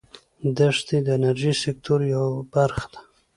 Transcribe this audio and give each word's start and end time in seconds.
دښتې 0.57 0.97
د 1.05 1.07
انرژۍ 1.17 1.53
سکتور 1.63 1.99
یوه 2.13 2.31
برخه 2.53 2.85
ده. 2.93 2.99